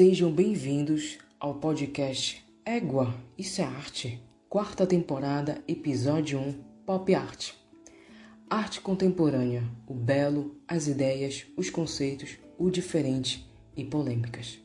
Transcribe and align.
Sejam 0.00 0.32
bem-vindos 0.32 1.18
ao 1.38 1.56
podcast 1.56 2.42
Égua, 2.64 3.14
Isso 3.36 3.60
é 3.60 3.64
Arte, 3.64 4.18
quarta 4.48 4.86
temporada, 4.86 5.62
episódio 5.68 6.38
1, 6.38 6.54
Pop 6.86 7.14
Art. 7.14 7.50
Arte 8.48 8.80
contemporânea, 8.80 9.62
o 9.86 9.92
belo, 9.92 10.56
as 10.66 10.86
ideias, 10.86 11.44
os 11.54 11.68
conceitos, 11.68 12.38
o 12.56 12.70
diferente 12.70 13.46
e 13.76 13.84
polêmicas. 13.84 14.58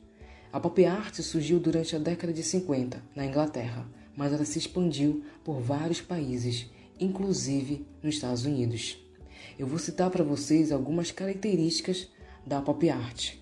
A 0.54 0.60
pop 0.62 0.86
art 0.86 1.20
surgiu 1.20 1.60
durante 1.60 1.98
a 1.98 2.00
década 2.00 2.32
de 2.32 2.42
50 2.42 3.04
na 3.14 3.26
Inglaterra, 3.26 3.86
mas 4.16 4.32
ela 4.32 4.46
se 4.46 4.58
expandiu 4.58 5.22
por 5.44 5.60
vários 5.60 6.00
países, 6.00 6.72
inclusive 6.98 7.86
nos 8.02 8.16
Estados 8.16 8.46
Unidos. 8.46 8.98
Eu 9.60 9.68
vou 9.68 9.80
citar 9.80 10.10
para 10.10 10.24
vocês 10.24 10.72
algumas 10.72 11.12
características 11.12 12.08
da 12.48 12.62
pop 12.62 12.90
art 12.90 13.36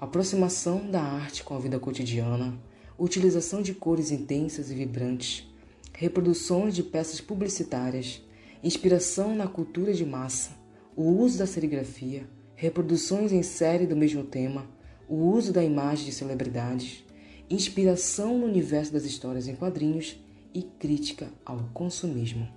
aproximação 0.00 0.88
da 0.88 1.02
arte 1.02 1.42
com 1.42 1.56
a 1.56 1.58
vida 1.58 1.78
cotidiana, 1.80 2.56
utilização 2.96 3.60
de 3.60 3.74
cores 3.74 4.12
intensas 4.12 4.70
e 4.70 4.74
vibrantes, 4.74 5.44
reproduções 5.92 6.74
de 6.74 6.84
peças 6.84 7.20
publicitárias, 7.20 8.22
inspiração 8.62 9.34
na 9.34 9.48
cultura 9.48 9.92
de 9.92 10.06
massa, 10.06 10.52
o 10.94 11.02
uso 11.02 11.38
da 11.38 11.46
serigrafia, 11.46 12.28
reproduções 12.54 13.32
em 13.32 13.42
série 13.42 13.86
do 13.86 13.96
mesmo 13.96 14.22
tema, 14.22 14.66
o 15.08 15.16
uso 15.16 15.52
da 15.52 15.64
imagem 15.64 16.06
de 16.06 16.12
celebridades, 16.12 17.04
inspiração 17.50 18.38
no 18.38 18.46
universo 18.46 18.92
das 18.92 19.04
histórias 19.04 19.48
em 19.48 19.56
quadrinhos 19.56 20.16
e 20.54 20.62
crítica 20.62 21.28
ao 21.44 21.58
consumismo. 21.74 22.48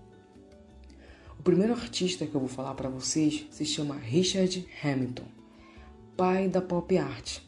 O 1.40 1.44
primeiro 1.44 1.74
artista 1.74 2.28
que 2.28 2.36
eu 2.36 2.40
vou 2.40 2.50
falar 2.50 2.76
para 2.76 2.90
vocês 2.90 3.48
se 3.50 3.66
chama 3.66 3.96
Richard 3.96 4.68
Hamilton 4.84 5.41
pai 6.16 6.48
da 6.48 6.62
pop 6.62 6.98
art. 6.98 7.40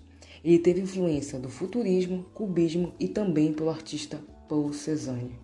Ele 0.43 0.59
teve 0.59 0.81
influência 0.81 1.39
do 1.39 1.49
futurismo, 1.49 2.25
cubismo 2.33 2.93
e 2.99 3.07
também 3.07 3.53
pelo 3.53 3.69
artista 3.69 4.19
Paul 4.47 4.73
Cézanne. 4.73 5.39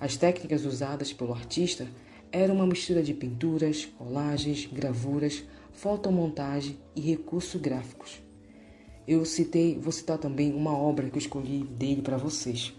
As 0.00 0.16
técnicas 0.16 0.64
usadas 0.64 1.12
pelo 1.12 1.32
artista 1.32 1.86
eram 2.30 2.56
uma 2.56 2.66
mistura 2.66 3.02
de 3.02 3.14
pinturas, 3.14 3.84
colagens, 3.84 4.66
gravuras, 4.66 5.44
fotomontagem 5.72 6.78
e 6.96 7.00
recursos 7.00 7.60
gráficos. 7.60 8.20
Eu 9.06 9.24
citei, 9.24 9.78
vou 9.78 9.92
citar 9.92 10.18
também 10.18 10.52
uma 10.52 10.76
obra 10.76 11.08
que 11.08 11.16
eu 11.16 11.20
escolhi 11.20 11.64
dele 11.64 12.02
para 12.02 12.16
vocês. 12.16 12.72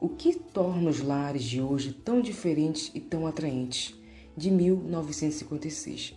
O 0.00 0.08
que 0.08 0.34
torna 0.34 0.90
os 0.90 1.00
lares 1.00 1.44
de 1.44 1.60
hoje 1.60 1.92
tão 1.92 2.20
diferentes 2.20 2.90
e 2.94 3.00
tão 3.00 3.26
atraentes? 3.26 3.94
De 4.36 4.50
1956. 4.50 6.14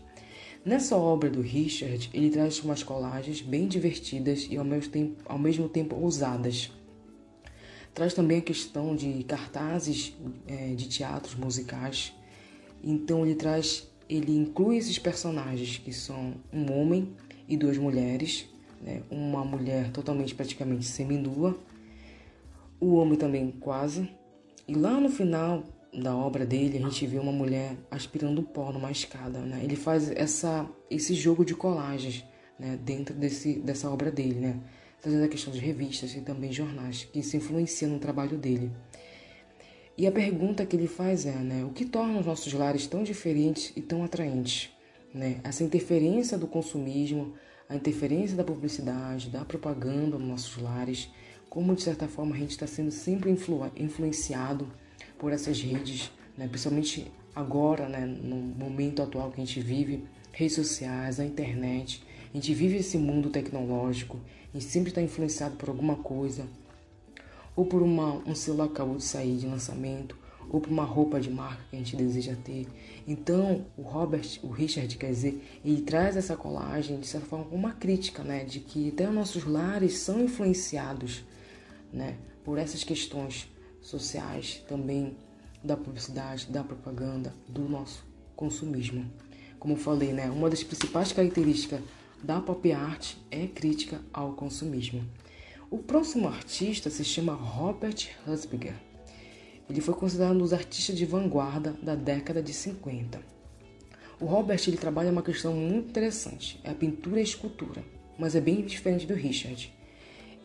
Nessa 0.66 0.98
obra 0.98 1.30
do 1.30 1.42
Richard, 1.42 2.10
ele 2.14 2.30
traz 2.30 2.60
umas 2.60 2.84
colagens 2.84 3.42
bem 3.42 3.66
divertidas 3.66 4.46
e 4.50 4.58
ao 4.58 4.66
mesmo 4.66 4.92
tempo, 4.92 5.24
ao 5.26 5.40
mesmo 5.40 5.70
tempo 5.70 5.96
ousadas. 5.96 6.70
Traz 7.94 8.14
também 8.14 8.40
a 8.40 8.42
questão 8.42 8.94
de 8.94 9.24
cartazes 9.24 10.14
é, 10.46 10.74
de 10.76 10.90
teatros 10.90 11.36
musicais. 11.36 12.14
Então 12.84 13.26
ele 13.26 13.36
traz, 13.36 13.90
ele 14.10 14.36
inclui 14.36 14.78
esses 14.78 15.00
personagens 15.00 15.78
que 15.78 15.94
são 15.94 16.34
um 16.52 16.72
homem 16.74 17.14
e 17.48 17.56
duas 17.56 17.78
mulheres, 17.78 18.46
né? 18.82 19.02
uma 19.10 19.46
mulher 19.46 19.92
totalmente 19.92 20.36
praticamente 20.36 20.86
seminua, 20.86 21.58
o 22.82 22.96
homem 22.96 23.18
também 23.18 23.50
quase. 23.62 24.10
E 24.68 24.76
lá 24.76 25.00
no 25.00 25.10
final 25.10 25.64
da 25.94 26.16
obra 26.16 26.46
dele, 26.46 26.78
a 26.78 26.82
gente 26.82 27.06
vê 27.08 27.18
uma 27.18 27.32
mulher 27.32 27.76
aspirando 27.90 28.44
pó 28.44 28.72
numa 28.72 28.92
escada. 28.92 29.40
Né? 29.40 29.62
Ele 29.64 29.76
faz 29.76 30.12
essa, 30.12 30.70
esse 30.90 31.14
jogo 31.14 31.44
de 31.44 31.56
colagens 31.56 32.24
né? 32.58 32.78
dentro 32.84 33.16
desse, 33.16 33.60
dessa 33.60 33.90
obra 33.90 34.12
dele, 34.12 34.40
né? 34.40 34.60
trazendo 35.02 35.24
a 35.24 35.28
questão 35.28 35.52
de 35.52 35.60
revistas 35.60 36.16
e 36.16 36.22
também 36.22 36.52
jornais, 36.52 37.06
que 37.06 37.24
se 37.24 37.38
influenciam 37.38 37.92
no 37.92 38.00
trabalho 38.00 38.38
dele. 38.38 38.72
E 39.98 40.08
a 40.08 40.12
pergunta 40.12 40.66
que 40.66 40.76
ele 40.76 40.88
faz 40.88 41.26
é, 41.26 41.36
né, 41.36 41.66
o 41.66 41.72
que 41.72 41.84
torna 41.84 42.20
os 42.20 42.26
nossos 42.26 42.54
lares 42.54 42.88
tão 42.88 43.04
diferentes 43.04 43.74
e 43.76 43.82
tão 43.82 44.04
atraentes? 44.04 44.70
Né? 45.14 45.42
Essa 45.44 45.64
interferência 45.64 46.38
do 46.38 46.48
consumismo, 46.48 47.34
a 47.68 47.76
interferência 47.76 48.36
da 48.36 48.44
publicidade, 48.44 49.30
da 49.30 49.44
propaganda 49.44 50.18
nos 50.18 50.28
nossos 50.28 50.58
lares, 50.62 51.10
como 51.50 51.76
de 51.76 51.82
certa 51.82 52.08
forma 52.08 52.36
a 52.36 52.40
gente 52.40 52.52
está 52.52 52.68
sendo 52.68 52.92
sempre 52.92 53.30
influ 53.30 53.60
influenciado 53.76 54.72
por 55.20 55.34
essas 55.34 55.62
redes, 55.62 56.10
né? 56.36 56.48
principalmente 56.48 57.12
agora, 57.36 57.88
né? 57.88 58.06
no 58.06 58.38
momento 58.38 59.04
atual 59.04 59.30
que 59.30 59.40
a 59.40 59.46
gente 59.46 59.60
vive, 59.60 60.06
redes 60.32 60.56
sociais, 60.56 61.20
a 61.20 61.26
internet. 61.26 62.02
A 62.34 62.38
gente 62.38 62.54
vive 62.54 62.78
esse 62.78 62.98
mundo 62.98 63.30
tecnológico, 63.30 64.20
a 64.54 64.58
gente 64.58 64.72
sempre 64.72 64.90
está 64.90 65.02
influenciado 65.02 65.58
por 65.58 65.70
alguma 65.70 65.98
coisa, 65.98 66.48
ou 67.56 67.66
por 67.66 67.82
uma, 67.82 68.14
um 68.26 68.34
celular 68.34 68.68
que 68.68 68.74
acabou 68.74 68.96
de 68.96 69.04
sair 69.04 69.36
de 69.36 69.46
lançamento, 69.46 70.18
ou 70.50 70.62
por 70.62 70.72
uma 70.72 70.86
roupa 70.86 71.20
de 71.20 71.30
marca 71.30 71.62
que 71.70 71.76
a 71.76 71.80
gente 71.80 71.96
deseja 71.96 72.36
ter. 72.44 72.66
Então, 73.08 73.66
o 73.78 73.82
Robert, 73.82 74.40
o 74.42 74.48
Richard, 74.48 74.96
quer 74.98 75.10
dizer, 75.10 75.44
ele 75.64 75.82
traz 75.82 76.16
essa 76.16 76.36
colagem 76.36 77.00
de 77.00 77.06
certa 77.06 77.28
forma 77.28 77.46
uma 77.52 77.74
crítica, 77.74 78.24
né, 78.24 78.44
de 78.46 78.60
que 78.60 78.90
até 78.90 79.08
os 79.08 79.14
nossos 79.14 79.44
lares 79.44 80.00
são 80.00 80.24
influenciados, 80.24 81.24
né, 81.92 82.16
por 82.44 82.58
essas 82.58 82.84
questões 82.84 83.48
sociais, 83.82 84.64
também 84.68 85.18
da 85.64 85.76
publicidade, 85.76 86.48
da 86.48 86.64
propaganda, 86.64 87.34
do 87.48 87.68
nosso 87.68 88.06
consumismo. 88.36 89.06
Como 89.60 89.76
falei, 89.76 90.14
né, 90.14 90.30
uma 90.30 90.50
das 90.50 90.64
principais 90.64 91.12
características 91.12 91.82
da 92.24 92.40
pop 92.40 92.72
art 92.72 93.16
é 93.30 93.48
crítica 93.48 94.02
ao 94.14 94.34
consumismo. 94.34 95.06
O 95.70 95.78
próximo 95.78 96.28
artista 96.28 96.90
se 96.90 97.04
chama 97.04 97.34
Robert 97.34 98.10
Husbiger. 98.26 98.76
Ele 99.70 99.82
foi 99.82 99.94
considerado 99.94 100.36
um 100.36 100.40
dos 100.40 100.54
artistas 100.54 100.98
de 100.98 101.06
vanguarda 101.06 101.76
da 101.82 101.94
década 101.94 102.42
de 102.42 102.54
50. 102.54 103.22
O 104.20 104.26
Robert 104.26 104.62
ele 104.68 104.78
trabalha 104.78 105.12
uma 105.12 105.22
questão 105.22 105.54
muito 105.54 105.90
interessante, 105.90 106.60
é 106.64 106.72
a 106.72 106.76
pintura 106.76 107.18
e 107.18 107.20
a 107.20 107.24
escultura, 107.24 107.84
mas 108.18 108.36
é 108.36 108.42
bem 108.42 108.66
diferente 108.66 109.06
do 109.06 109.14
Richard. 109.14 109.72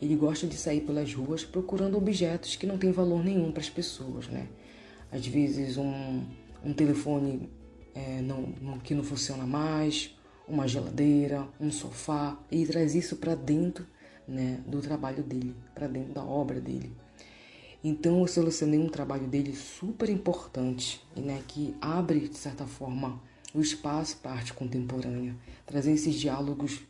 Ele 0.05 0.17
gosta 0.17 0.47
de 0.47 0.55
sair 0.55 0.83
pelas 0.83 1.15
ruas 1.15 1.47
procurando 1.47 1.97
objetos 1.97 2.57
que 2.57 2.67
não 2.67 2.77
têm 2.77 2.93
valor 2.93 3.25
nenhum 3.25 3.51
para 3.51 3.63
as 3.63 3.71
pessoas, 3.71 4.29
né? 4.29 4.49
Às 5.11 5.27
vezes 5.27 5.79
um, 5.79 6.23
um 6.63 6.75
telefone 6.75 7.49
é, 7.95 8.21
não, 8.21 8.79
que 8.81 8.95
não 8.95 9.03
funciona 9.03 9.47
mais, 9.47 10.15
uma 10.47 10.69
geladeira, 10.69 11.49
um 11.59 11.71
sofá, 11.71 12.39
e 12.51 12.67
traz 12.67 12.95
isso 12.95 13.17
para 13.17 13.35
dentro 13.35 13.87
né, 14.29 14.61
do 14.67 14.83
trabalho 14.83 15.23
dele, 15.23 15.57
para 15.75 15.87
dentro 15.87 16.13
da 16.13 16.23
obra 16.23 16.61
dele. 16.61 16.93
Então 17.83 18.21
eu 18.21 18.27
selecionei 18.27 18.79
um 18.79 18.91
trabalho 18.91 19.27
dele 19.27 19.57
super 19.57 20.11
importante, 20.11 21.03
né, 21.17 21.43
que 21.49 21.75
abre, 21.81 22.29
de 22.29 22.37
certa 22.37 22.67
forma, 22.67 23.23
o 23.55 23.61
espaço 23.63 24.19
para 24.19 24.33
a 24.33 24.35
arte 24.35 24.53
contemporânea, 24.53 25.35
trazendo 25.65 25.95
esses 25.95 26.15
diálogos 26.15 26.81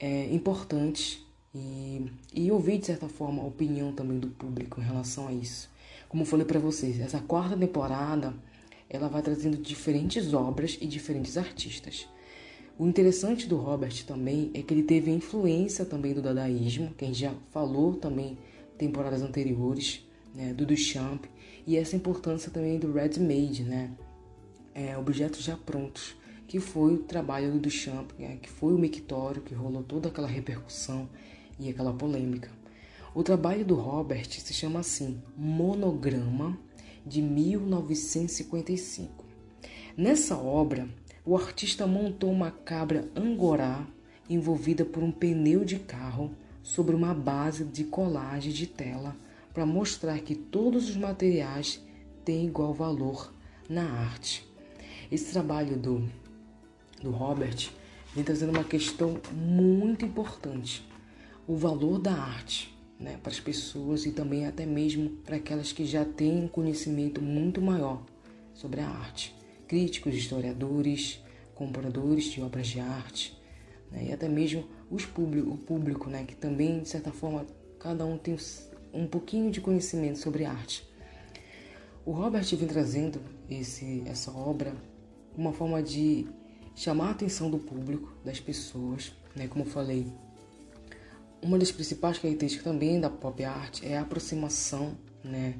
é, 0.00 0.34
importantes 0.34 1.24
e, 1.54 2.10
e 2.34 2.50
ouvir, 2.50 2.78
de 2.78 2.86
certa 2.86 3.08
forma, 3.08 3.42
a 3.42 3.46
opinião 3.46 3.92
também 3.92 4.18
do 4.18 4.28
público 4.28 4.80
em 4.80 4.84
relação 4.84 5.28
a 5.28 5.32
isso. 5.32 5.68
Como 6.08 6.22
eu 6.22 6.26
falei 6.26 6.46
para 6.46 6.58
vocês, 6.58 7.00
essa 7.00 7.20
quarta 7.20 7.56
temporada 7.56 8.34
ela 8.88 9.08
vai 9.08 9.22
trazendo 9.22 9.56
diferentes 9.56 10.34
obras 10.34 10.76
e 10.80 10.86
diferentes 10.86 11.36
artistas. 11.36 12.08
O 12.76 12.86
interessante 12.86 13.46
do 13.46 13.56
Robert 13.56 14.04
também 14.04 14.50
é 14.52 14.62
que 14.62 14.74
ele 14.74 14.82
teve 14.82 15.10
a 15.10 15.14
influência 15.14 15.84
também 15.84 16.12
do 16.12 16.20
dadaísmo, 16.20 16.92
que 16.96 17.04
a 17.04 17.08
gente 17.08 17.20
já 17.20 17.32
falou 17.52 17.94
também 17.94 18.36
temporadas 18.76 19.22
anteriores, 19.22 20.04
né, 20.34 20.52
do 20.54 20.66
Duchamp, 20.66 21.26
e 21.66 21.76
essa 21.76 21.94
importância 21.94 22.50
também 22.50 22.78
do 22.78 22.92
ready-made, 22.92 23.62
né, 23.62 23.90
é, 24.74 24.96
objetos 24.96 25.44
já 25.44 25.56
prontos, 25.56 26.16
que 26.48 26.58
foi 26.58 26.94
o 26.94 26.98
trabalho 26.98 27.52
do 27.52 27.60
Duchamp, 27.60 28.10
né, 28.18 28.38
que 28.40 28.48
foi 28.48 28.72
o 28.72 28.78
mictório, 28.78 29.42
que 29.42 29.54
rolou 29.54 29.82
toda 29.82 30.08
aquela 30.08 30.26
repercussão 30.26 31.08
e 31.60 31.68
aquela 31.68 31.92
polêmica. 31.92 32.50
O 33.14 33.22
trabalho 33.22 33.64
do 33.64 33.74
Robert 33.74 34.30
se 34.30 34.54
chama 34.54 34.80
assim 34.80 35.22
Monograma 35.36 36.58
de 37.04 37.20
1955. 37.20 39.24
Nessa 39.96 40.36
obra, 40.36 40.88
o 41.24 41.36
artista 41.36 41.86
montou 41.86 42.30
uma 42.30 42.50
cabra 42.50 43.08
angorá 43.14 43.86
envolvida 44.28 44.84
por 44.84 45.02
um 45.02 45.12
pneu 45.12 45.64
de 45.64 45.78
carro 45.78 46.30
sobre 46.62 46.94
uma 46.94 47.12
base 47.12 47.64
de 47.64 47.84
colagem 47.84 48.52
de 48.52 48.66
tela 48.66 49.16
para 49.52 49.66
mostrar 49.66 50.20
que 50.20 50.34
todos 50.34 50.88
os 50.88 50.96
materiais 50.96 51.84
têm 52.24 52.46
igual 52.46 52.72
valor 52.72 53.34
na 53.68 53.82
arte. 53.82 54.48
Esse 55.10 55.32
trabalho 55.32 55.76
do, 55.76 56.08
do 57.02 57.10
Robert 57.10 57.70
vem 58.14 58.22
trazendo 58.22 58.50
uma 58.50 58.62
questão 58.62 59.20
muito 59.32 60.04
importante 60.04 60.88
o 61.50 61.56
valor 61.56 61.98
da 61.98 62.12
arte 62.12 62.72
né, 62.96 63.18
para 63.20 63.32
as 63.32 63.40
pessoas 63.40 64.06
e 64.06 64.12
também 64.12 64.46
até 64.46 64.64
mesmo 64.64 65.10
para 65.24 65.34
aquelas 65.34 65.72
que 65.72 65.84
já 65.84 66.04
têm 66.04 66.44
um 66.44 66.46
conhecimento 66.46 67.20
muito 67.20 67.60
maior 67.60 68.06
sobre 68.54 68.80
a 68.80 68.88
arte. 68.88 69.34
Críticos, 69.66 70.14
historiadores, 70.14 71.20
compradores 71.56 72.26
de 72.26 72.40
obras 72.40 72.68
de 72.68 72.78
arte 72.78 73.36
né, 73.90 74.06
e 74.10 74.12
até 74.12 74.28
mesmo 74.28 74.64
os 74.88 75.04
público, 75.04 75.50
o 75.50 75.58
público 75.58 76.08
né, 76.08 76.22
que 76.22 76.36
também, 76.36 76.82
de 76.82 76.88
certa 76.88 77.10
forma, 77.10 77.44
cada 77.80 78.06
um 78.06 78.16
tem 78.16 78.36
um 78.94 79.08
pouquinho 79.08 79.50
de 79.50 79.60
conhecimento 79.60 80.20
sobre 80.20 80.44
arte. 80.44 80.88
O 82.06 82.12
Robert 82.12 82.44
vem 82.44 82.68
trazendo 82.68 83.20
esse, 83.50 84.04
essa 84.06 84.30
obra 84.30 84.72
uma 85.36 85.52
forma 85.52 85.82
de 85.82 86.28
chamar 86.76 87.08
a 87.08 87.10
atenção 87.10 87.50
do 87.50 87.58
público, 87.58 88.14
das 88.24 88.38
pessoas, 88.38 89.12
né? 89.34 89.48
Como 89.48 89.64
eu 89.64 89.68
falei, 89.68 90.06
uma 91.42 91.58
das 91.58 91.72
principais 91.72 92.18
características 92.18 92.64
também 92.64 93.00
da 93.00 93.10
pop 93.10 93.42
art 93.44 93.82
é 93.82 93.96
a 93.96 94.02
aproximação, 94.02 94.96
né? 95.24 95.54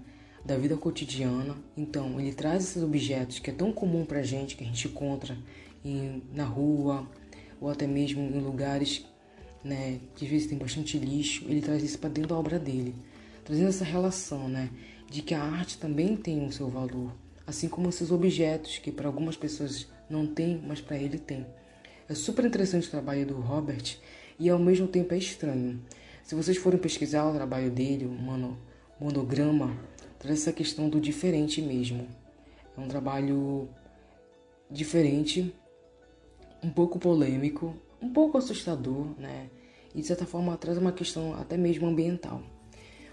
Da 0.44 0.56
vida 0.56 0.76
cotidiana. 0.76 1.56
Então, 1.76 2.18
ele 2.18 2.32
traz 2.32 2.64
esses 2.64 2.82
objetos 2.82 3.38
que 3.38 3.50
é 3.50 3.52
tão 3.52 3.72
comum 3.72 4.04
pra 4.04 4.22
gente, 4.22 4.56
que 4.56 4.64
a 4.64 4.66
gente 4.66 4.88
encontra 4.88 5.36
em, 5.84 6.22
na 6.32 6.44
rua, 6.44 7.06
ou 7.60 7.68
até 7.68 7.86
mesmo 7.86 8.22
em 8.22 8.40
lugares 8.40 9.04
né, 9.64 10.00
que 10.14 10.24
às 10.24 10.30
vezes 10.30 10.46
tem 10.46 10.58
bastante 10.58 10.98
lixo, 10.98 11.44
ele 11.48 11.60
traz 11.60 11.82
isso 11.82 11.98
para 11.98 12.08
dentro 12.08 12.30
da 12.30 12.36
obra 12.36 12.58
dele, 12.58 12.94
trazendo 13.44 13.68
essa 13.68 13.84
relação, 13.84 14.48
né, 14.48 14.70
de 15.08 15.22
que 15.22 15.34
a 15.34 15.42
arte 15.42 15.78
também 15.78 16.16
tem 16.16 16.46
o 16.46 16.52
seu 16.52 16.68
valor, 16.68 17.12
assim 17.46 17.68
como 17.68 17.88
esses 17.88 18.10
objetos 18.10 18.78
que 18.78 18.90
para 18.90 19.06
algumas 19.06 19.36
pessoas 19.36 19.86
não 20.08 20.26
tem, 20.26 20.60
mas 20.66 20.80
para 20.80 20.96
ele 20.96 21.18
tem. 21.18 21.46
É 22.08 22.14
super 22.14 22.44
interessante 22.44 22.88
o 22.88 22.90
trabalho 22.90 23.26
do 23.26 23.34
Robert 23.34 23.98
e 24.40 24.48
ao 24.48 24.58
mesmo 24.58 24.88
tempo 24.88 25.12
é 25.12 25.18
estranho. 25.18 25.80
Se 26.24 26.34
vocês 26.34 26.56
forem 26.56 26.80
pesquisar 26.80 27.28
o 27.28 27.34
trabalho 27.34 27.70
dele, 27.70 28.06
mano, 28.06 28.58
monograma, 28.98 29.76
traz 30.18 30.40
essa 30.40 30.52
questão 30.52 30.88
do 30.88 30.98
diferente 30.98 31.60
mesmo. 31.60 32.08
É 32.76 32.80
um 32.80 32.88
trabalho 32.88 33.68
diferente, 34.70 35.54
um 36.62 36.70
pouco 36.70 36.98
polêmico, 36.98 37.76
um 38.00 38.08
pouco 38.08 38.38
assustador, 38.38 39.08
né? 39.18 39.50
E 39.94 40.00
de 40.00 40.06
certa 40.06 40.24
forma 40.24 40.56
traz 40.56 40.78
uma 40.78 40.92
questão 40.92 41.34
até 41.34 41.58
mesmo 41.58 41.86
ambiental. 41.86 42.42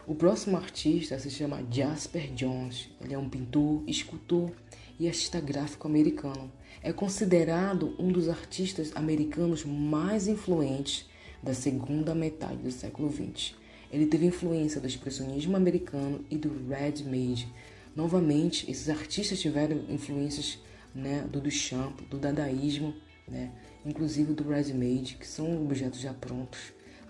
O 0.05 0.15
próximo 0.15 0.55
artista 0.55 1.19
se 1.19 1.29
chama 1.29 1.65
Jasper 1.69 2.31
Jones. 2.33 2.89
Ele 3.01 3.13
é 3.13 3.17
um 3.17 3.27
pintor, 3.27 3.83
escultor 3.85 4.51
e 4.97 5.07
artista 5.07 5.41
gráfico 5.41 5.87
americano. 5.87 6.49
É 6.81 6.93
considerado 6.93 7.93
um 7.99 8.09
dos 8.09 8.29
artistas 8.29 8.93
americanos 8.95 9.65
mais 9.65 10.29
influentes 10.29 11.09
da 11.41 11.53
segunda 11.53 12.13
metade 12.15 12.57
do 12.57 12.71
século 12.71 13.11
XX. 13.11 13.55
Ele 13.91 14.05
teve 14.05 14.25
influência 14.25 14.81
do 14.81 14.87
expressionismo 14.87 15.55
americano 15.55 16.23
e 16.29 16.37
do 16.37 16.49
Red 16.67 17.03
Made. 17.05 17.47
Novamente, 17.95 18.69
esses 18.69 18.89
artistas 18.89 19.39
tiveram 19.39 19.85
influências 19.89 20.59
né, 20.93 21.25
do 21.31 21.39
Duchamp, 21.39 22.01
do 22.09 22.17
dadaísmo, 22.17 22.93
né, 23.27 23.51
inclusive 23.85 24.33
do 24.33 24.47
Red 24.47 24.73
Made, 24.73 25.15
que 25.19 25.27
são 25.27 25.63
objetos 25.63 25.99
já 25.99 26.13
prontos, 26.13 26.59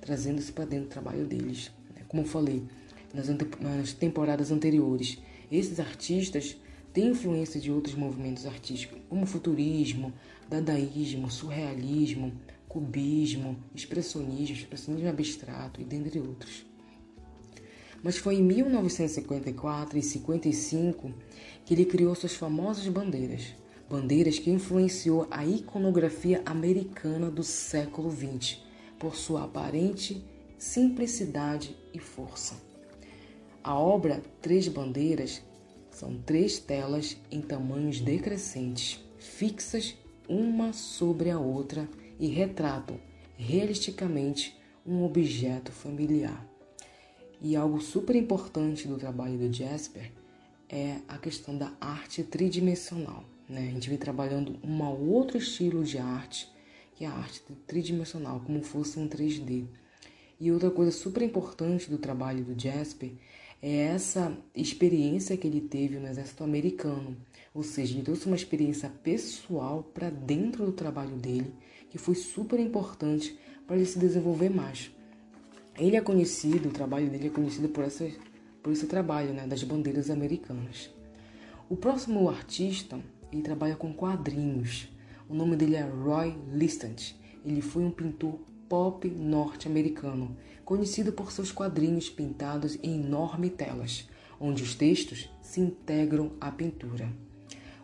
trazendo 0.01 0.39
isso 0.39 0.53
para 0.53 0.65
dentro 0.65 0.85
do 0.85 0.91
trabalho 0.91 1.25
deles. 1.25 1.71
Né. 1.95 2.01
Como 2.07 2.23
eu 2.23 2.27
falei 2.27 2.63
nas, 3.13 3.27
nas 3.59 3.93
temporadas 3.93 4.51
anteriores, 4.51 5.17
esses 5.51 5.79
artistas 5.79 6.57
têm 6.93 7.09
influência 7.09 7.59
de 7.59 7.71
outros 7.71 7.95
movimentos 7.95 8.45
artísticos, 8.45 8.99
como 9.09 9.25
futurismo, 9.25 10.13
dadaísmo, 10.49 11.29
surrealismo, 11.29 12.33
cubismo, 12.67 13.57
expressionismo, 13.73 14.55
expressionismo 14.55 15.09
abstrato 15.09 15.81
e 15.81 15.83
dentre 15.83 16.19
outros. 16.19 16.65
Mas 18.03 18.17
foi 18.17 18.35
em 18.35 18.43
1954 18.43 19.97
e 19.97 20.03
55 20.03 21.13
que 21.65 21.73
ele 21.73 21.85
criou 21.85 22.13
suas 22.13 22.35
famosas 22.35 22.87
bandeiras, 22.87 23.55
bandeiras 23.89 24.37
que 24.37 24.51
influenciou 24.51 25.27
a 25.31 25.45
iconografia 25.45 26.41
americana 26.45 27.31
do 27.31 27.43
século 27.43 28.11
XX 28.11 28.59
por 28.99 29.15
sua 29.15 29.45
aparente 29.45 30.23
simplicidade 30.57 31.75
e 31.93 31.99
força. 31.99 32.55
A 33.63 33.77
obra 33.77 34.21
Três 34.41 34.67
Bandeiras 34.67 35.41
são 35.91 36.17
três 36.25 36.59
telas 36.59 37.17
em 37.31 37.41
tamanhos 37.41 37.99
decrescentes, 37.99 39.03
fixas 39.17 39.95
uma 40.27 40.73
sobre 40.73 41.29
a 41.29 41.39
outra 41.39 41.87
e 42.19 42.27
retratam 42.27 42.99
realisticamente 43.37 44.57
um 44.85 45.03
objeto 45.03 45.71
familiar. 45.71 46.45
E 47.41 47.55
algo 47.55 47.79
super 47.79 48.15
importante 48.15 48.87
do 48.87 48.97
trabalho 48.97 49.37
do 49.37 49.53
Jasper 49.53 50.11
é 50.69 50.97
a 51.07 51.17
questão 51.17 51.57
da 51.57 51.71
arte 51.79 52.23
tridimensional. 52.23 53.23
Né? 53.47 53.67
A 53.67 53.71
gente 53.71 53.89
vem 53.89 53.97
trabalhando 53.97 54.57
um 54.63 54.83
outro 54.83 55.37
estilo 55.37 55.83
de 55.83 55.97
arte, 55.97 56.49
que 56.95 57.05
é 57.05 57.07
a 57.07 57.13
arte 57.13 57.41
tridimensional, 57.67 58.39
como 58.39 58.61
fosse 58.63 58.99
um 58.99 59.07
3D. 59.07 59.65
E 60.39 60.51
outra 60.51 60.71
coisa 60.71 60.91
super 60.91 61.21
importante 61.21 61.89
do 61.89 61.97
trabalho 61.97 62.43
do 62.43 62.59
Jasper 62.59 63.11
é 63.61 63.77
essa 63.77 64.35
experiência 64.55 65.37
que 65.37 65.47
ele 65.47 65.61
teve 65.61 65.97
no 65.97 66.07
exército 66.07 66.43
americano. 66.43 67.17
Ou 67.53 67.63
seja, 67.63 67.93
ele 67.93 68.03
trouxe 68.03 68.27
uma 68.27 68.35
experiência 68.35 68.89
pessoal 68.89 69.83
para 69.93 70.09
dentro 70.09 70.65
do 70.65 70.71
trabalho 70.71 71.15
dele, 71.15 71.51
que 71.89 71.97
foi 71.97 72.15
super 72.15 72.59
importante 72.59 73.37
para 73.65 73.75
ele 73.75 73.85
se 73.85 73.99
desenvolver 73.99 74.49
mais. 74.49 74.91
Ele 75.77 75.95
é 75.95 76.01
conhecido, 76.01 76.69
o 76.69 76.71
trabalho 76.71 77.09
dele 77.09 77.27
é 77.27 77.29
conhecido 77.29 77.69
por, 77.69 77.83
essa, 77.83 78.09
por 78.63 78.73
esse 78.73 78.87
trabalho 78.87 79.33
né, 79.33 79.45
das 79.45 79.63
bandeiras 79.63 80.09
americanas. 80.09 80.89
O 81.69 81.75
próximo 81.75 82.29
artista, 82.29 82.99
ele 83.31 83.41
trabalha 83.41 83.75
com 83.75 83.93
quadrinhos. 83.93 84.89
O 85.29 85.35
nome 85.35 85.55
dele 85.55 85.75
é 85.75 85.83
Roy 85.83 86.37
Listant. 86.51 87.13
Ele 87.45 87.61
foi 87.61 87.83
um 87.83 87.91
pintor 87.91 88.39
pop 88.67 89.07
norte-americano, 89.09 90.35
conhecido 90.65 91.11
por 91.11 91.31
seus 91.31 91.51
quadrinhos 91.51 92.09
pintados 92.09 92.77
em 92.81 93.01
enormes 93.01 93.51
telas, 93.51 94.09
onde 94.39 94.63
os 94.63 94.75
textos 94.75 95.29
se 95.41 95.61
integram 95.61 96.31
à 96.39 96.51
pintura. 96.51 97.11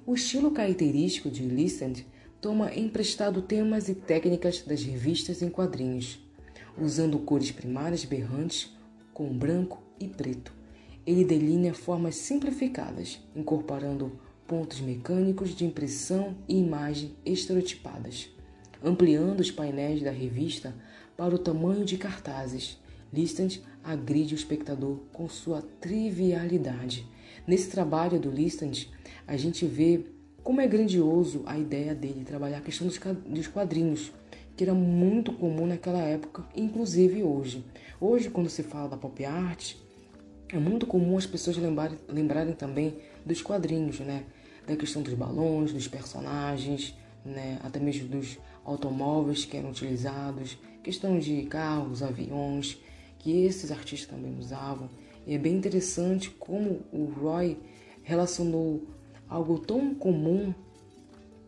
O 0.05 0.15
estilo 0.15 0.51
característico 0.51 1.29
de 1.29 1.43
Listant 1.43 2.03
toma 2.43 2.75
emprestado 2.75 3.41
temas 3.41 3.87
e 3.87 3.95
técnicas 3.95 4.61
das 4.63 4.83
revistas 4.83 5.41
em 5.41 5.47
quadrinhos, 5.47 6.19
usando 6.77 7.17
cores 7.19 7.51
primárias 7.51 8.03
berrantes 8.03 8.69
com 9.13 9.29
branco 9.29 9.81
e 9.97 10.09
preto. 10.09 10.53
Ele 11.07 11.23
delinea 11.23 11.73
formas 11.73 12.15
simplificadas, 12.15 13.21
incorporando 13.33 14.19
pontos 14.45 14.81
mecânicos 14.81 15.55
de 15.55 15.63
impressão 15.63 16.35
e 16.45 16.57
imagem 16.57 17.15
estereotipadas, 17.25 18.27
ampliando 18.83 19.39
os 19.39 19.49
painéis 19.49 20.03
da 20.03 20.11
revista 20.11 20.75
para 21.15 21.33
o 21.33 21.39
tamanho 21.39 21.85
de 21.85 21.97
cartazes. 21.97 22.77
Listant 23.13 23.61
agride 23.81 24.33
o 24.33 24.35
espectador 24.35 24.97
com 25.13 25.29
sua 25.29 25.61
trivialidade. 25.79 27.07
Nesse 27.47 27.69
trabalho 27.69 28.19
do 28.19 28.29
Listant, 28.29 28.87
a 29.25 29.37
gente 29.37 29.65
vê 29.65 30.03
como 30.43 30.59
é 30.59 30.67
grandioso 30.67 31.41
a 31.45 31.57
ideia 31.57 31.95
dele 31.95 32.25
trabalhar 32.25 32.57
a 32.57 32.61
questão 32.61 32.87
dos 33.25 33.47
quadrinhos, 33.47 34.11
que 34.57 34.63
era 34.63 34.73
muito 34.73 35.31
comum 35.31 35.65
naquela 35.65 36.01
época, 36.01 36.43
inclusive 36.55 37.23
hoje. 37.23 37.65
Hoje, 37.99 38.29
quando 38.29 38.49
se 38.49 38.61
fala 38.61 38.89
da 38.89 38.97
pop 38.97 39.23
art, 39.23 39.75
é 40.49 40.59
muito 40.59 40.85
comum 40.85 41.17
as 41.17 41.25
pessoas 41.25 41.57
lembrarem, 41.57 41.97
lembrarem 42.09 42.53
também 42.53 42.97
dos 43.25 43.41
quadrinhos, 43.41 43.99
né? 44.01 44.25
Da 44.67 44.75
questão 44.75 45.01
dos 45.01 45.13
balões, 45.13 45.71
dos 45.71 45.87
personagens, 45.87 46.93
né? 47.25 47.57
Até 47.63 47.79
mesmo 47.79 48.09
dos 48.09 48.37
automóveis 48.65 49.45
que 49.45 49.57
eram 49.57 49.69
utilizados, 49.69 50.57
questão 50.83 51.17
de 51.17 51.43
carros, 51.43 52.03
aviões, 52.03 52.77
que 53.17 53.45
esses 53.45 53.71
artistas 53.71 54.09
também 54.09 54.37
usavam. 54.37 54.89
E 55.25 55.33
é 55.33 55.37
bem 55.37 55.55
interessante 55.55 56.29
como 56.29 56.81
o 56.91 57.05
Roy 57.05 57.57
relacionou 58.03 58.83
algo 59.33 59.57
tão 59.57 59.95
comum 59.95 60.53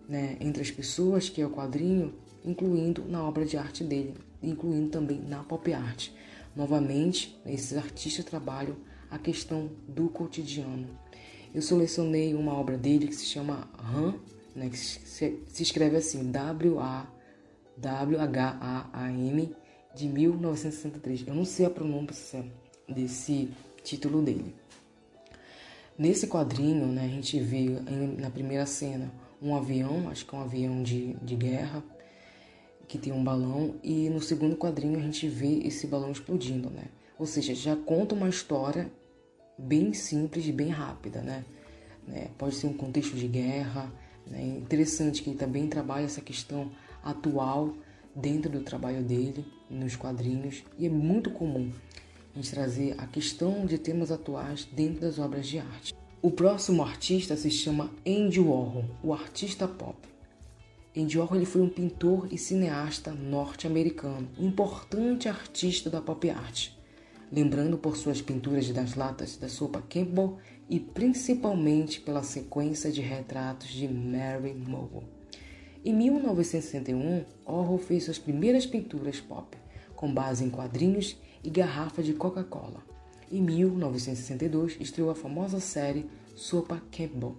né, 0.09 0.37
entre 0.39 0.63
as 0.63 0.71
pessoas, 0.71 1.29
que 1.29 1.39
é 1.39 1.45
o 1.45 1.51
quadrinho, 1.51 2.15
incluindo 2.43 3.05
na 3.07 3.23
obra 3.23 3.45
de 3.45 3.57
arte 3.57 3.83
dele, 3.83 4.15
incluindo 4.41 4.89
também 4.89 5.21
na 5.21 5.43
pop 5.43 5.71
art. 5.71 6.09
Novamente, 6.55 7.39
esses 7.45 7.77
artistas 7.77 8.25
trabalham 8.25 8.75
a 9.11 9.19
questão 9.19 9.69
do 9.87 10.09
cotidiano. 10.09 10.87
Eu 11.53 11.61
selecionei 11.61 12.33
uma 12.33 12.53
obra 12.53 12.75
dele 12.75 13.07
que 13.07 13.15
se 13.15 13.25
chama 13.25 13.69
Han, 13.79 14.15
né, 14.55 14.67
que 14.67 14.77
se, 14.77 15.43
se 15.47 15.61
escreve 15.61 15.97
assim, 15.97 16.31
W-A-W-H-A-A-M, 16.31 17.05
de 19.95 20.07
1963. 20.07 21.27
Eu 21.27 21.35
não 21.35 21.45
sei 21.45 21.67
a 21.67 21.69
pronúncia 21.69 22.43
desse 22.89 23.51
título 23.83 24.23
dele. 24.23 24.55
Nesse 25.97 26.27
quadrinho, 26.27 26.87
né, 26.87 27.05
a 27.05 27.07
gente 27.07 27.39
vê 27.39 27.69
na 28.17 28.29
primeira 28.29 28.65
cena 28.65 29.11
um 29.41 29.55
avião, 29.55 30.09
acho 30.09 30.25
que 30.25 30.35
é 30.35 30.37
um 30.37 30.41
avião 30.41 30.83
de, 30.83 31.13
de 31.21 31.35
guerra, 31.35 31.81
que 32.87 32.97
tem 32.97 33.13
um 33.13 33.23
balão, 33.23 33.75
e 33.81 34.09
no 34.09 34.21
segundo 34.21 34.57
quadrinho 34.57 34.99
a 34.99 35.01
gente 35.01 35.27
vê 35.27 35.59
esse 35.59 35.87
balão 35.87 36.11
explodindo, 36.11 36.69
né? 36.69 36.83
Ou 37.17 37.25
seja, 37.25 37.55
já 37.55 37.75
conta 37.75 38.13
uma 38.13 38.27
história 38.27 38.91
bem 39.57 39.93
simples 39.93 40.45
e 40.45 40.51
bem 40.51 40.67
rápida, 40.67 41.21
né? 41.21 41.45
né? 42.05 42.27
Pode 42.37 42.55
ser 42.55 42.67
um 42.67 42.73
contexto 42.73 43.15
de 43.15 43.27
guerra, 43.27 43.89
né? 44.27 44.43
interessante 44.45 45.23
que 45.23 45.29
ele 45.29 45.37
também 45.37 45.67
trabalha 45.67 46.03
essa 46.03 46.21
questão 46.21 46.71
atual 47.01 47.73
dentro 48.13 48.51
do 48.51 48.61
trabalho 48.61 49.01
dele, 49.01 49.45
nos 49.69 49.95
quadrinhos, 49.95 50.63
e 50.77 50.85
é 50.85 50.89
muito 50.89 51.31
comum 51.31 51.71
gente 52.35 52.51
trazer 52.51 52.95
a 52.97 53.07
questão 53.07 53.65
de 53.65 53.77
temas 53.77 54.11
atuais 54.11 54.67
dentro 54.71 55.01
das 55.01 55.17
obras 55.17 55.47
de 55.47 55.59
arte. 55.59 55.93
O 56.21 56.29
próximo 56.29 56.83
artista 56.83 57.37
se 57.37 57.49
chama 57.49 57.91
Andy 58.05 58.39
Warhol, 58.39 58.85
o 59.01 59.13
artista 59.13 59.67
pop. 59.67 59.95
Andy 60.97 61.17
Warhol 61.17 61.37
ele 61.37 61.45
foi 61.45 61.61
um 61.61 61.69
pintor 61.69 62.27
e 62.31 62.37
cineasta 62.37 63.11
norte-americano, 63.11 64.27
um 64.37 64.47
importante 64.47 65.29
artista 65.29 65.89
da 65.89 66.01
pop 66.01 66.29
art, 66.29 66.71
lembrando 67.31 67.77
por 67.77 67.95
suas 67.95 68.21
pinturas 68.21 68.69
das 68.69 68.95
latas 68.95 69.37
da 69.37 69.47
sopa 69.47 69.81
Campbell 69.89 70.37
e 70.69 70.79
principalmente 70.79 72.01
pela 72.01 72.23
sequência 72.23 72.91
de 72.91 73.01
retratos 73.01 73.69
de 73.69 73.87
Mary 73.87 74.53
Moe. 74.53 75.03
Em 75.83 75.93
1961, 75.93 77.23
Warhol 77.45 77.77
fez 77.77 78.05
suas 78.05 78.17
primeiras 78.17 78.65
pinturas 78.65 79.21
pop, 79.21 79.55
com 79.95 80.11
base 80.11 80.43
em 80.43 80.49
quadrinhos 80.49 81.15
e 81.45 81.49
garrafas 81.49 82.05
de 82.05 82.13
Coca-Cola. 82.13 82.83
Em 83.31 83.41
1962, 83.41 84.77
estreou 84.79 85.09
a 85.09 85.15
famosa 85.15 85.59
série 85.59 86.05
Sopa 86.35 86.81
Campbell. 86.91 87.37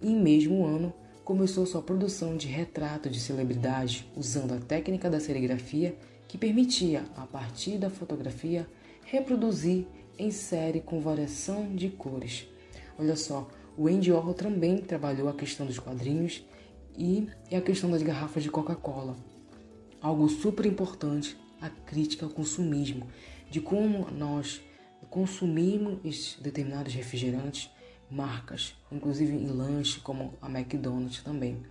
E 0.00 0.10
em 0.10 0.20
mesmo 0.20 0.64
ano, 0.64 0.92
começou 1.24 1.64
sua 1.64 1.82
produção 1.82 2.36
de 2.36 2.46
retrato 2.46 3.08
de 3.08 3.18
celebridades 3.18 4.04
usando 4.16 4.52
a 4.52 4.58
técnica 4.58 5.08
da 5.08 5.20
serigrafia 5.20 5.96
que 6.28 6.36
permitia, 6.36 7.04
a 7.16 7.26
partir 7.26 7.78
da 7.78 7.90
fotografia, 7.90 8.66
reproduzir 9.04 9.86
em 10.18 10.30
série 10.30 10.80
com 10.80 11.00
variação 11.00 11.74
de 11.74 11.88
cores. 11.88 12.46
Olha 12.98 13.16
só, 13.16 13.48
o 13.76 13.88
Andy 13.88 14.12
Warhol 14.12 14.34
também 14.34 14.78
trabalhou 14.78 15.28
a 15.28 15.34
questão 15.34 15.66
dos 15.66 15.78
quadrinhos 15.78 16.44
e 16.96 17.28
a 17.50 17.60
questão 17.60 17.90
das 17.90 18.02
garrafas 18.02 18.42
de 18.42 18.50
Coca-Cola. 18.50 19.16
Algo 20.00 20.28
super 20.28 20.66
importante, 20.66 21.36
a 21.62 21.70
crítica 21.70 22.26
ao 22.26 22.30
consumismo, 22.30 23.06
de 23.50 23.60
como 23.60 24.10
nós 24.10 24.60
consumimos 25.08 26.38
determinados 26.40 26.92
refrigerantes 26.92 27.70
marcas, 28.10 28.74
inclusive 28.90 29.32
em 29.32 29.46
lanche 29.46 30.00
como 30.00 30.34
a 30.42 30.50
McDonald's 30.50 31.22
também. 31.22 31.62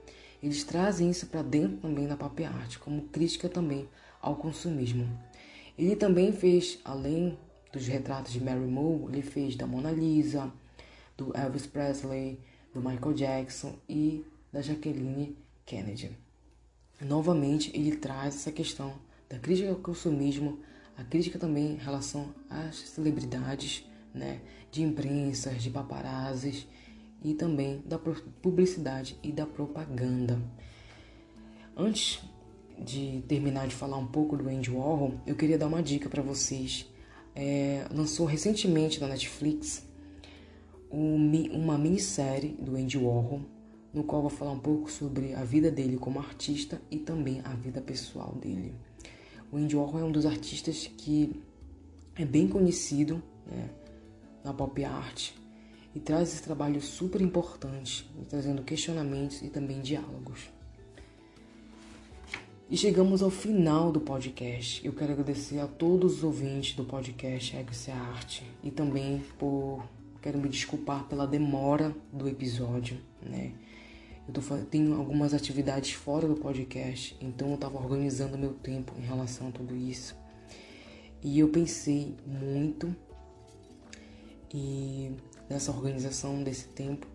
Eles 0.41 0.63
trazem 0.63 1.10
isso 1.10 1.27
para 1.27 1.43
dentro 1.43 1.77
também 1.77 2.07
da 2.07 2.17
pop 2.17 2.43
art, 2.43 2.77
como 2.77 3.03
crítica 3.03 3.48
também 3.48 3.88
ao 4.21 4.36
consumismo. 4.36 5.07
Ele 5.77 5.95
também 5.95 6.31
fez, 6.31 6.79
além 6.83 7.38
dos 7.71 7.88
retratos 7.88 8.33
de 8.33 8.43
Mary 8.43 8.60
Moe, 8.60 9.12
ele 9.12 9.21
fez 9.21 9.55
da 9.55 9.67
Mona 9.67 9.91
Lisa, 9.91 10.51
do 11.15 11.36
Elvis 11.36 11.67
Presley, 11.67 12.39
do 12.74 12.81
Michael 12.81 13.13
Jackson 13.13 13.75
e 13.88 14.25
da 14.51 14.62
Jacqueline 14.62 15.38
Kennedy. 15.65 16.12
Novamente, 17.00 17.71
ele 17.75 17.95
traz 17.95 18.36
essa 18.36 18.51
questão 18.51 18.93
da 19.31 19.39
crítica 19.39 19.69
ao 19.69 19.77
consumismo, 19.77 20.59
a 20.97 21.05
crítica 21.05 21.39
também 21.39 21.71
em 21.71 21.77
relação 21.77 22.35
às 22.50 22.75
celebridades 22.75 23.89
né, 24.13 24.41
de 24.69 24.83
imprensas, 24.83 25.63
de 25.63 25.69
paparazzis 25.69 26.67
e 27.23 27.33
também 27.33 27.81
da 27.85 27.97
publicidade 27.97 29.17
e 29.23 29.31
da 29.31 29.45
propaganda. 29.45 30.38
Antes 31.77 32.21
de 32.77 33.23
terminar 33.25 33.67
de 33.67 33.75
falar 33.75 33.95
um 33.95 34.07
pouco 34.07 34.35
do 34.35 34.50
Andy 34.50 34.69
Warhol, 34.69 35.13
eu 35.25 35.35
queria 35.35 35.57
dar 35.57 35.67
uma 35.67 35.81
dica 35.81 36.09
para 36.09 36.21
vocês. 36.21 36.85
É, 37.33 37.88
lançou 37.89 38.25
recentemente 38.25 39.00
na 39.00 39.07
Netflix 39.07 39.88
uma 40.91 41.77
minissérie 41.77 42.50
do 42.59 42.75
Andy 42.75 42.97
Warhol, 42.97 43.45
no 43.93 44.03
qual 44.03 44.21
vou 44.21 44.29
falar 44.29 44.51
um 44.51 44.59
pouco 44.59 44.91
sobre 44.91 45.33
a 45.33 45.43
vida 45.45 45.71
dele 45.71 45.95
como 45.95 46.19
artista 46.19 46.81
e 46.91 46.97
também 46.97 47.39
a 47.45 47.53
vida 47.53 47.79
pessoal 47.79 48.35
dele. 48.35 48.75
O 49.51 49.58
Andy 49.58 49.75
Warhol 49.75 50.00
é 50.00 50.03
um 50.03 50.12
dos 50.12 50.25
artistas 50.25 50.89
que 50.98 51.41
é 52.15 52.25
bem 52.25 52.48
conhecido, 52.48 53.22
né? 53.46 53.70
na 54.43 54.53
pop 54.53 54.84
art 54.84 55.31
e 55.93 56.00
traz 56.00 56.34
esse 56.34 56.43
trabalho 56.43 56.81
super 56.81 57.22
importante, 57.22 58.10
trazendo 58.29 58.63
questionamentos 58.63 59.41
e 59.41 59.50
também 59.50 59.81
diálogos. 59.81 60.50
E 62.70 62.77
chegamos 62.77 63.22
ao 63.22 63.29
final 63.29 63.91
do 63.91 64.00
podcast. 64.00 64.86
Eu 64.86 64.93
quero 64.93 65.12
agradecer 65.12 65.60
a 65.60 65.67
todos 65.67 66.17
os 66.17 66.24
ouvintes 66.24 66.74
do 66.74 66.86
podcast 66.86 67.58
Ego 67.58 67.72
Arte 68.13 68.46
e 68.63 68.72
também 68.72 69.22
por 69.38 69.84
quero 70.22 70.38
me 70.38 70.48
desculpar 70.48 71.03
pela 71.05 71.27
demora 71.27 71.93
do 72.13 72.29
episódio, 72.29 72.98
né? 73.22 73.51
Eu 74.27 74.33
tô, 74.33 74.41
tenho 74.69 74.95
algumas 74.95 75.33
atividades 75.33 75.93
fora 75.93 76.27
do 76.27 76.35
podcast, 76.35 77.17
então 77.19 77.49
eu 77.49 77.55
estava 77.55 77.77
organizando 77.77 78.37
meu 78.37 78.53
tempo 78.53 78.93
em 78.97 79.01
relação 79.01 79.47
a 79.47 79.51
tudo 79.51 79.75
isso. 79.75 80.15
E 81.23 81.39
eu 81.39 81.49
pensei 81.49 82.15
muito 82.25 82.95
e 84.53 85.11
nessa 85.49 85.71
organização 85.71 86.43
desse 86.43 86.67
tempo. 86.67 87.07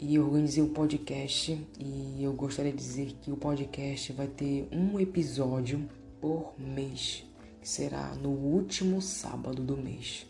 E 0.00 0.18
organizei 0.18 0.62
o 0.62 0.68
podcast 0.68 1.58
e 1.78 2.22
eu 2.22 2.32
gostaria 2.32 2.72
de 2.72 2.78
dizer 2.78 3.12
que 3.22 3.30
o 3.30 3.36
podcast 3.36 4.12
vai 4.12 4.26
ter 4.26 4.68
um 4.70 4.98
episódio 5.00 5.88
por 6.20 6.52
mês, 6.58 7.24
que 7.60 7.68
será 7.68 8.14
no 8.16 8.30
último 8.30 9.00
sábado 9.00 9.62
do 9.62 9.76
mês. 9.76 10.26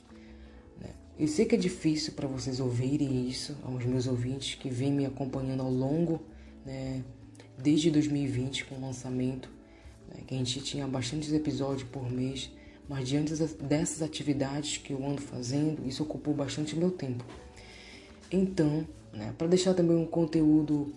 Eu 1.18 1.28
sei 1.28 1.44
que 1.44 1.54
é 1.54 1.59
difícil 1.59 2.12
para 2.14 2.26
vocês 2.26 2.59
ouvirem 2.59 3.28
isso, 3.28 3.56
aos 3.62 3.85
meus 3.85 4.06
ouvintes 4.06 4.56
que 4.56 4.68
vêm 4.68 4.92
me 4.92 5.06
acompanhando 5.06 5.62
ao 5.62 5.71
longo, 5.71 6.23
né, 6.66 7.04
desde 7.56 7.90
2020 7.90 8.64
com 8.64 8.75
o 8.75 8.80
lançamento, 8.80 9.49
né, 10.09 10.23
que 10.26 10.35
a 10.35 10.38
gente 10.38 10.61
tinha 10.61 10.87
bastantes 10.88 11.33
episódios 11.33 11.88
por 11.88 12.11
mês 12.11 12.50
mas 12.88 13.09
diante 13.09 13.35
dessas 13.62 14.02
atividades 14.02 14.76
que 14.76 14.92
eu 14.92 15.04
ando 15.04 15.23
fazendo, 15.23 15.87
isso 15.87 16.02
ocupou 16.02 16.35
bastante 16.35 16.76
meu 16.76 16.90
tempo. 16.90 17.25
Então, 18.30 18.87
né, 19.12 19.35
para 19.38 19.47
deixar 19.47 19.75
também 19.75 19.97
um 19.97 20.06
conteúdo 20.06 20.92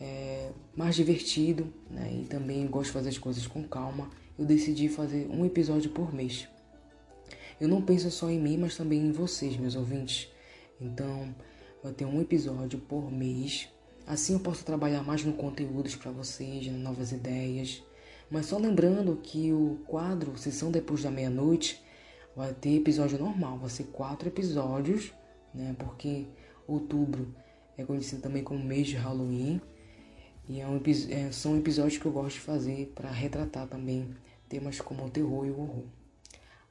é, 0.00 0.50
mais 0.74 0.94
divertido, 0.94 1.72
né, 1.90 2.20
e 2.22 2.24
também 2.24 2.66
gosto 2.66 2.86
de 2.86 2.92
fazer 2.92 3.08
as 3.10 3.18
coisas 3.18 3.46
com 3.46 3.62
calma, 3.64 4.10
eu 4.38 4.44
decidi 4.44 4.88
fazer 4.88 5.28
um 5.30 5.44
episódio 5.44 5.90
por 5.90 6.12
mês. 6.14 6.48
Eu 7.60 7.68
não 7.68 7.80
penso 7.80 8.10
só 8.10 8.30
em 8.30 8.38
mim, 8.38 8.58
mas 8.58 8.76
também 8.76 9.00
em 9.00 9.12
vocês, 9.12 9.56
meus 9.56 9.74
ouvintes. 9.74 10.28
Então, 10.80 11.34
vai 11.82 11.92
ter 11.92 12.04
um 12.04 12.20
episódio 12.20 12.78
por 12.78 13.10
mês. 13.10 13.68
Assim 14.06 14.34
eu 14.34 14.40
posso 14.40 14.64
trabalhar 14.64 15.02
mais 15.02 15.24
no 15.24 15.32
conteúdos 15.32 15.96
para 15.96 16.10
vocês, 16.10 16.66
né, 16.66 16.76
novas 16.76 17.12
ideias. 17.12 17.82
Mas 18.30 18.46
só 18.46 18.58
lembrando 18.58 19.16
que 19.22 19.52
o 19.52 19.78
quadro 19.86 20.36
Sessão 20.36 20.70
Depois 20.70 21.02
da 21.02 21.10
Meia-Noite 21.10 21.82
vai 22.34 22.52
ter 22.52 22.76
episódio 22.76 23.18
normal, 23.18 23.58
vai 23.58 23.70
ser 23.70 23.84
quatro 23.84 24.28
episódios, 24.28 25.12
né? 25.54 25.74
Porque 25.78 26.26
outubro 26.66 27.34
é 27.78 27.84
conhecido 27.84 28.20
também 28.20 28.42
como 28.42 28.62
mês 28.62 28.86
de 28.88 28.96
Halloween. 28.96 29.60
E 30.48 30.60
é 30.60 30.66
um, 30.66 30.80
é, 31.10 31.32
são 31.32 31.56
episódios 31.56 31.98
que 31.98 32.06
eu 32.06 32.12
gosto 32.12 32.34
de 32.34 32.40
fazer 32.40 32.92
para 32.94 33.10
retratar 33.10 33.66
também 33.66 34.14
temas 34.48 34.80
como 34.80 35.04
o 35.04 35.10
terror 35.10 35.46
e 35.46 35.50
o 35.50 35.60
horror. 35.60 35.84